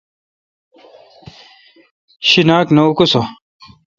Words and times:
شیناک 2.27 2.67
نہ 2.75 2.81
اکوسہ۔ 2.87 3.21